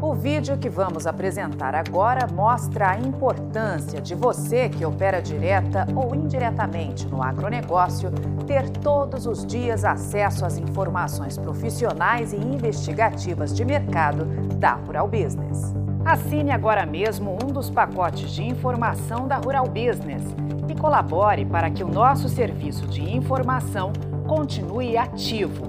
[0.00, 6.14] O vídeo que vamos apresentar agora mostra a importância de você que opera direta ou
[6.14, 8.10] indiretamente no agronegócio
[8.46, 15.74] ter todos os dias acesso às informações profissionais e investigativas de mercado da Rural Business.
[16.04, 20.22] Assine agora mesmo um dos pacotes de informação da Rural Business
[20.68, 23.94] e colabore para que o nosso serviço de informação
[24.26, 25.64] continue ativo.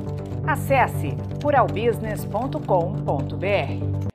[0.46, 4.07] Acesse ruralbusiness.com.br.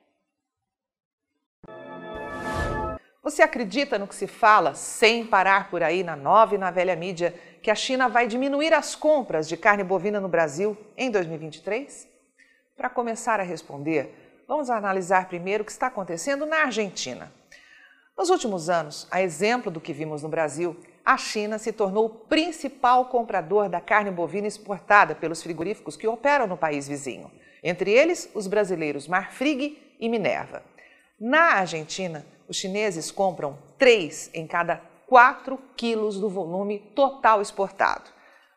[3.23, 6.93] Você acredita no que se fala, sem parar por aí na nova e na velha
[6.93, 12.05] mídia, que a China vai diminuir as compras de carne bovina no Brasil em 2023?
[12.75, 17.31] Para começar a responder, vamos analisar primeiro o que está acontecendo na Argentina.
[18.17, 22.09] Nos últimos anos, a exemplo do que vimos no Brasil, a China se tornou o
[22.09, 27.31] principal comprador da carne bovina exportada pelos frigoríficos que operam no país vizinho,
[27.63, 30.72] entre eles os brasileiros Marfrig e Minerva.
[31.25, 38.11] Na Argentina, os chineses compram 3 em cada 4 quilos do volume total exportado.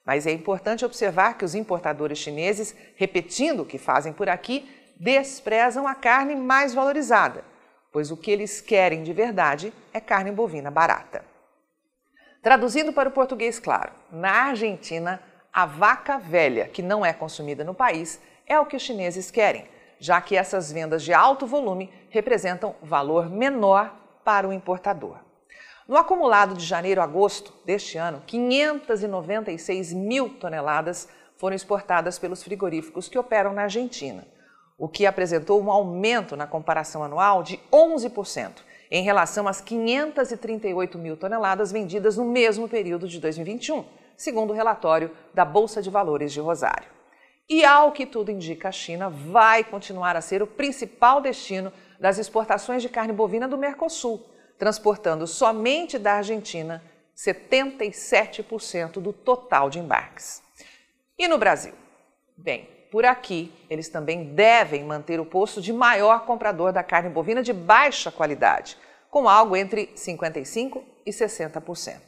[0.05, 5.86] Mas é importante observar que os importadores chineses, repetindo o que fazem por aqui, desprezam
[5.86, 7.45] a carne mais valorizada,
[7.92, 11.25] pois o que eles querem de verdade é carne bovina barata.
[12.42, 17.75] Traduzindo para o português claro, na Argentina, a vaca velha, que não é consumida no
[17.75, 22.75] país, é o que os chineses querem, já que essas vendas de alto volume representam
[22.83, 23.94] valor menor
[24.25, 25.19] para o importador.
[25.89, 33.08] No acumulado de janeiro a agosto deste ano, 596 mil toneladas foram exportadas pelos frigoríficos
[33.08, 34.27] que operam na Argentina,
[34.77, 41.17] o que apresentou um aumento na comparação anual de 11% em relação às 538 mil
[41.17, 43.84] toneladas vendidas no mesmo período de 2021,
[44.17, 46.95] segundo o relatório da Bolsa de Valores de Rosário.
[47.48, 52.19] E ao que tudo indica, a China vai continuar a ser o principal destino das
[52.19, 54.25] exportações de carne bovina do Mercosul,
[54.58, 56.83] transportando somente da Argentina
[57.17, 60.42] 77% do total de embarques.
[61.17, 61.73] E no Brasil?
[62.36, 67.42] Bem, por aqui eles também devem manter o posto de maior comprador da carne bovina
[67.42, 68.77] de baixa qualidade,
[69.08, 72.01] com algo entre 55% e 60%.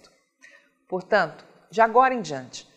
[0.89, 2.68] Portanto, de agora em diante,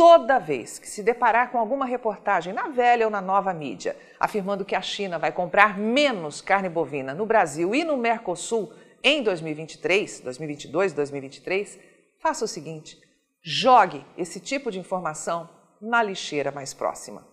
[0.00, 4.64] toda vez que se deparar com alguma reportagem na velha ou na nova mídia afirmando
[4.64, 8.72] que a China vai comprar menos carne bovina no Brasil e no Mercosul
[9.02, 11.78] em 2023, 2022, 2023,
[12.18, 12.98] faça o seguinte:
[13.42, 17.28] jogue esse tipo de informação na lixeira mais próxima.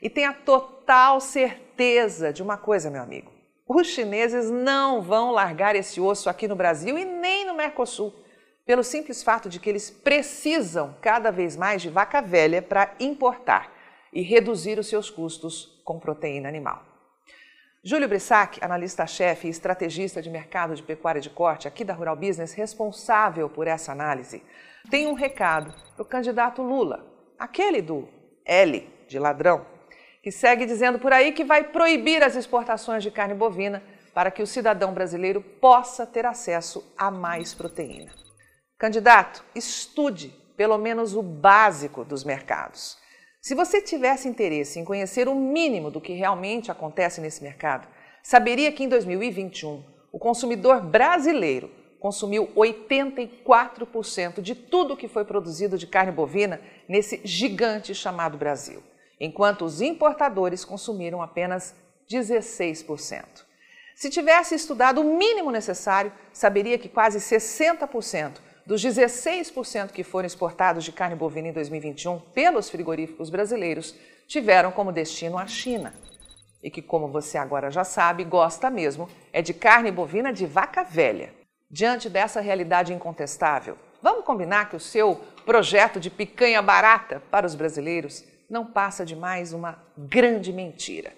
[0.00, 3.30] E tenha total certeza de uma coisa, meu amigo:
[3.68, 8.24] os chineses não vão largar esse osso aqui no Brasil e nem no Mercosul
[8.66, 13.72] pelo simples fato de que eles precisam cada vez mais de vaca velha para importar
[14.12, 16.84] e reduzir os seus custos com proteína animal.
[17.82, 22.52] Júlio Brissac, analista-chefe e estrategista de mercado de pecuária de corte aqui da Rural Business,
[22.52, 24.42] responsável por essa análise,
[24.90, 27.06] tem um recado para o candidato Lula,
[27.38, 28.08] aquele do
[28.44, 29.64] L de ladrão,
[30.20, 33.80] que segue dizendo por aí que vai proibir as exportações de carne bovina
[34.12, 38.25] para que o cidadão brasileiro possa ter acesso a mais proteína.
[38.78, 42.98] Candidato, estude pelo menos o básico dos mercados.
[43.40, 47.88] Se você tivesse interesse em conhecer o mínimo do que realmente acontece nesse mercado,
[48.22, 49.82] saberia que em 2021
[50.12, 57.94] o consumidor brasileiro consumiu 84% de tudo que foi produzido de carne bovina nesse gigante
[57.94, 58.82] chamado Brasil,
[59.18, 61.74] enquanto os importadores consumiram apenas
[62.10, 63.24] 16%.
[63.94, 70.82] Se tivesse estudado o mínimo necessário, saberia que quase 60% dos 16% que foram exportados
[70.82, 73.94] de carne bovina em 2021 pelos frigoríficos brasileiros,
[74.26, 75.94] tiveram como destino a China.
[76.60, 80.82] E que, como você agora já sabe, gosta mesmo é de carne bovina de vaca
[80.82, 81.32] velha.
[81.70, 87.54] Diante dessa realidade incontestável, vamos combinar que o seu projeto de picanha barata para os
[87.54, 91.12] brasileiros não passa de mais uma grande mentira.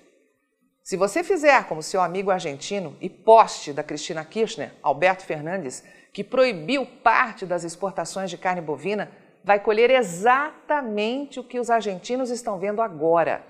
[0.82, 6.24] Se você fizer como seu amigo argentino e poste da Cristina Kirchner, Alberto Fernandes, que
[6.24, 9.10] proibiu parte das exportações de carne bovina,
[9.44, 13.44] vai colher exatamente o que os argentinos estão vendo agora: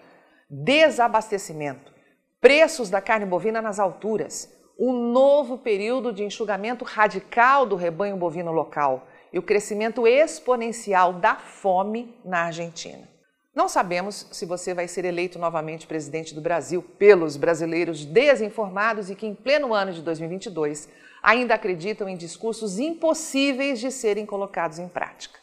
[0.48, 1.92] desabastecimento,
[2.40, 8.52] preços da carne bovina nas alturas, um novo período de enxugamento radical do rebanho bovino
[8.52, 13.17] local e o crescimento exponencial da fome na Argentina.
[13.58, 19.16] Não sabemos se você vai ser eleito novamente presidente do Brasil pelos brasileiros desinformados e
[19.16, 20.88] que, em pleno ano de 2022,
[21.20, 25.40] ainda acreditam em discursos impossíveis de serem colocados em prática.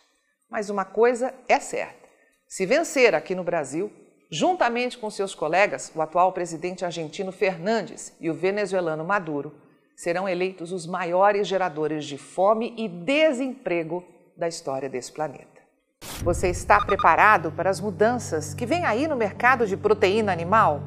[0.50, 2.07] Mas uma coisa é certa:
[2.47, 3.91] se vencer aqui no Brasil,
[4.31, 9.53] Juntamente com seus colegas, o atual presidente argentino Fernandes e o venezuelano Maduro,
[9.95, 14.03] serão eleitos os maiores geradores de fome e desemprego
[14.35, 15.54] da história desse planeta.
[16.23, 20.81] Você está preparado para as mudanças que vêm aí no mercado de proteína animal?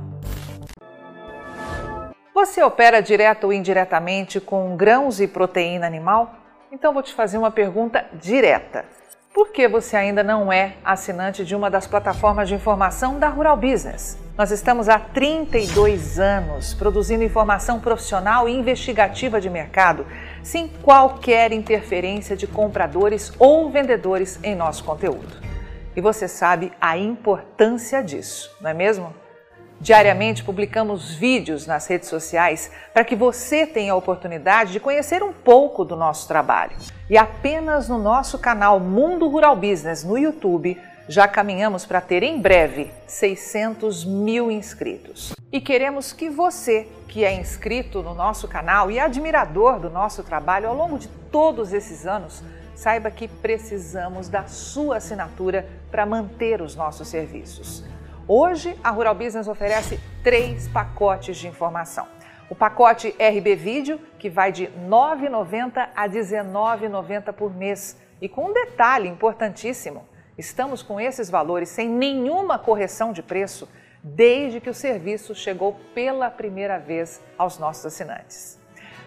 [2.34, 6.34] Você opera direto ou indiretamente com grãos e proteína animal?
[6.70, 8.84] Então vou te fazer uma pergunta direta.
[9.32, 13.56] Por que você ainda não é assinante de uma das plataformas de informação da Rural
[13.56, 14.18] Business?
[14.38, 20.06] Nós estamos há 32 anos produzindo informação profissional e investigativa de mercado,
[20.44, 25.42] sem qualquer interferência de compradores ou vendedores em nosso conteúdo.
[25.96, 29.12] E você sabe a importância disso, não é mesmo?
[29.80, 35.32] Diariamente publicamos vídeos nas redes sociais para que você tenha a oportunidade de conhecer um
[35.32, 36.76] pouco do nosso trabalho.
[37.10, 42.38] E apenas no nosso canal Mundo Rural Business no YouTube já caminhamos para ter em
[42.38, 45.34] breve 600 mil inscritos.
[45.50, 50.68] E queremos que você, que é inscrito no nosso canal e admirador do nosso trabalho
[50.68, 52.44] ao longo de todos esses anos,
[52.74, 57.82] saiba que precisamos da sua assinatura para manter os nossos serviços.
[58.26, 62.06] Hoje, a Rural Business oferece três pacotes de informação.
[62.50, 67.96] O pacote RB Vídeo, que vai de R$ 9,90 a R$ 19,90 por mês.
[68.20, 70.06] E com um detalhe importantíssimo:
[70.38, 73.68] estamos com esses valores sem nenhuma correção de preço
[74.02, 78.58] desde que o serviço chegou pela primeira vez aos nossos assinantes.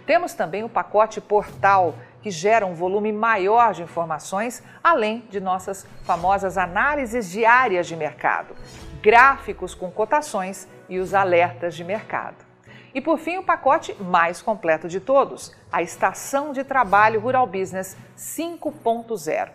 [0.06, 5.88] Temos também o pacote Portal, que gera um volume maior de informações, além de nossas
[6.04, 8.56] famosas análises diárias de mercado
[9.02, 12.46] gráficos com cotações e os alertas de mercado.
[12.94, 17.98] E por fim, o pacote mais completo de todos, a Estação de Trabalho Rural Business
[18.18, 19.50] 5.0,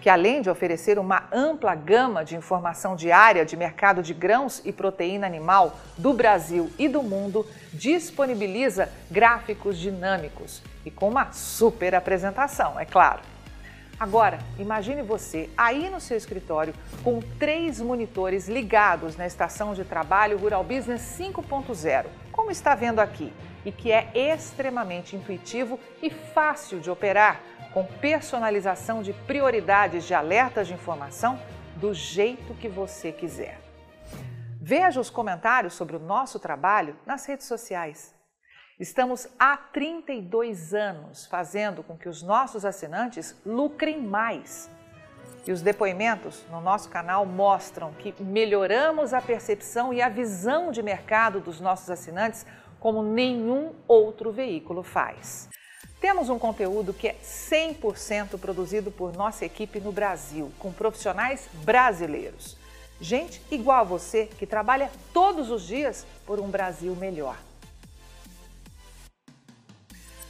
[0.00, 4.72] que além de oferecer uma ampla gama de informação diária de mercado de grãos e
[4.72, 12.78] proteína animal do Brasil e do mundo, disponibiliza gráficos dinâmicos e com uma super apresentação,
[12.78, 13.20] é claro.
[13.98, 16.72] Agora, imagine você aí no seu escritório
[17.02, 23.32] com três monitores ligados na estação de trabalho Rural Business 5.0, como está vendo aqui,
[23.64, 27.40] e que é extremamente intuitivo e fácil de operar,
[27.74, 31.38] com personalização de prioridades de alertas de informação
[31.76, 33.60] do jeito que você quiser.
[34.60, 38.17] Veja os comentários sobre o nosso trabalho nas redes sociais.
[38.78, 44.70] Estamos há 32 anos fazendo com que os nossos assinantes lucrem mais.
[45.44, 50.80] E os depoimentos no nosso canal mostram que melhoramos a percepção e a visão de
[50.80, 52.46] mercado dos nossos assinantes
[52.78, 55.48] como nenhum outro veículo faz.
[56.00, 62.56] Temos um conteúdo que é 100% produzido por nossa equipe no Brasil, com profissionais brasileiros.
[63.00, 67.47] Gente igual a você que trabalha todos os dias por um Brasil melhor.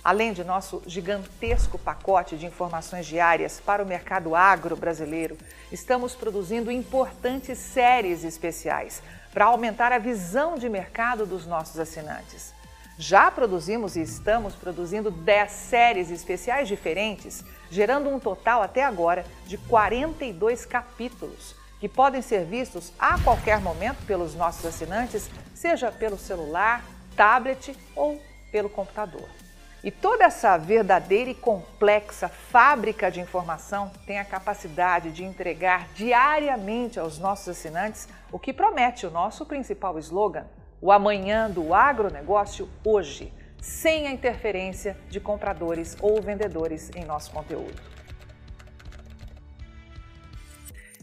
[0.03, 5.37] Além de nosso gigantesco pacote de informações diárias para o mercado agro brasileiro,
[5.73, 9.03] estamos produzindo importantes séries especiais
[9.33, 12.55] para aumentar a visão de mercado dos nossos assinantes.
[12.97, 19.56] Já produzimos e estamos produzindo 10 séries especiais diferentes, gerando um total até agora de
[19.56, 26.85] 42 capítulos, que podem ser vistos a qualquer momento pelos nossos assinantes, seja pelo celular,
[27.17, 29.28] tablet ou pelo computador.
[29.82, 36.99] E toda essa verdadeira e complexa fábrica de informação tem a capacidade de entregar diariamente
[36.99, 40.47] aos nossos assinantes o que promete o nosso principal slogan:
[40.80, 47.80] o amanhã do agronegócio hoje, sem a interferência de compradores ou vendedores em nosso conteúdo.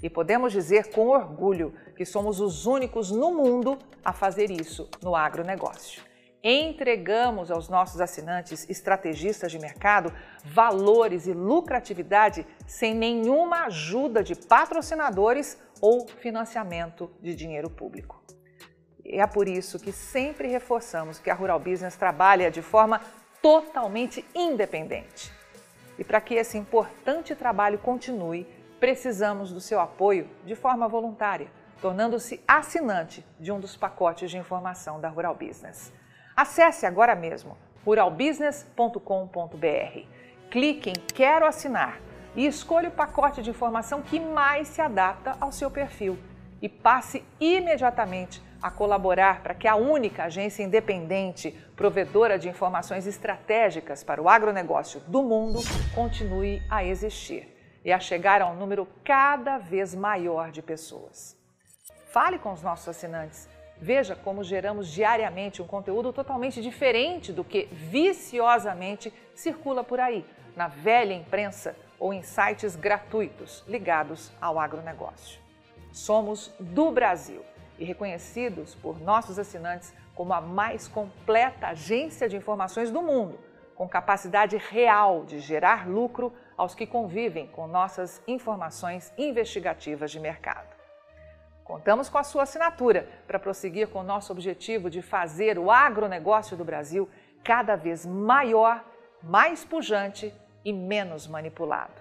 [0.04, 5.16] E podemos dizer com orgulho que somos os únicos no mundo a fazer isso no
[5.16, 6.04] agronegócio
[6.48, 15.58] entregamos aos nossos assinantes estrategistas de mercado valores e lucratividade sem nenhuma ajuda de patrocinadores
[15.82, 18.24] ou financiamento de dinheiro público.
[19.04, 23.02] É por isso que sempre reforçamos que a Rural Business trabalha de forma
[23.42, 25.34] totalmente independente.
[25.98, 28.46] E para que esse importante trabalho continue,
[28.80, 31.48] precisamos do seu apoio de forma voluntária,
[31.82, 35.92] tornando-se assinante de um dos pacotes de informação da Rural Business.
[36.36, 40.00] Acesse agora mesmo ruralbusiness.com.br.
[40.50, 42.02] Clique em Quero assinar
[42.36, 46.18] e escolha o pacote de informação que mais se adapta ao seu perfil
[46.62, 54.04] e passe imediatamente a colaborar para que a única agência independente provedora de informações estratégicas
[54.04, 55.60] para o agronegócio do mundo
[55.94, 61.38] continue a existir e a chegar a um número cada vez maior de pessoas.
[62.12, 63.55] Fale com os nossos assinantes.
[63.78, 70.68] Veja como geramos diariamente um conteúdo totalmente diferente do que viciosamente circula por aí, na
[70.68, 75.40] velha imprensa ou em sites gratuitos ligados ao agronegócio.
[75.92, 77.42] Somos do Brasil
[77.78, 83.40] e reconhecidos por nossos assinantes como a mais completa agência de informações do mundo,
[83.76, 90.75] com capacidade real de gerar lucro aos que convivem com nossas informações investigativas de mercado.
[91.66, 96.56] Contamos com a sua assinatura para prosseguir com o nosso objetivo de fazer o agronegócio
[96.56, 97.10] do Brasil
[97.44, 98.86] cada vez maior,
[99.24, 100.32] mais pujante
[100.64, 102.00] e menos manipulado.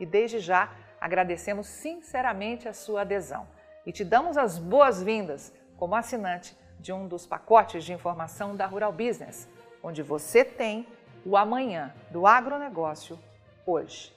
[0.00, 0.68] E desde já
[1.00, 3.46] agradecemos sinceramente a sua adesão
[3.86, 8.92] e te damos as boas-vindas como assinante de um dos pacotes de informação da Rural
[8.92, 9.48] Business,
[9.80, 10.88] onde você tem
[11.24, 13.16] o amanhã do agronegócio
[13.64, 14.12] hoje.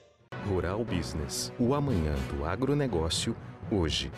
[0.48, 3.36] Rural Business, o amanhã do agronegócio
[3.70, 4.10] hoje.